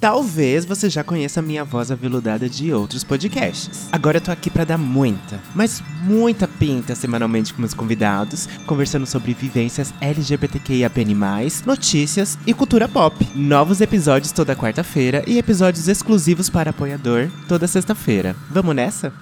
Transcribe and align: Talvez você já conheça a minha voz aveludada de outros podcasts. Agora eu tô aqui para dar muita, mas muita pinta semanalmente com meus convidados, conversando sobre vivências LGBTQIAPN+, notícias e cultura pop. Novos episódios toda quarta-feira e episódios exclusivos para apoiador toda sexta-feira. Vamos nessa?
Talvez 0.00 0.64
você 0.64 0.90
já 0.90 1.02
conheça 1.02 1.40
a 1.40 1.42
minha 1.42 1.64
voz 1.64 1.90
aveludada 1.90 2.48
de 2.48 2.72
outros 2.72 3.02
podcasts. 3.02 3.88
Agora 3.90 4.18
eu 4.18 4.20
tô 4.20 4.30
aqui 4.30 4.50
para 4.50 4.64
dar 4.64 4.78
muita, 4.78 5.40
mas 5.54 5.82
muita 6.02 6.46
pinta 6.46 6.94
semanalmente 6.94 7.54
com 7.54 7.60
meus 7.60 7.74
convidados, 7.74 8.46
conversando 8.66 9.06
sobre 9.06 9.32
vivências 9.32 9.94
LGBTQIAPN+, 10.00 11.14
notícias 11.64 12.38
e 12.46 12.52
cultura 12.52 12.88
pop. 12.88 13.26
Novos 13.34 13.80
episódios 13.80 14.32
toda 14.32 14.56
quarta-feira 14.56 15.24
e 15.26 15.38
episódios 15.38 15.88
exclusivos 15.88 16.50
para 16.50 16.70
apoiador 16.70 17.30
toda 17.48 17.66
sexta-feira. 17.66 18.36
Vamos 18.50 18.74
nessa? 18.74 19.12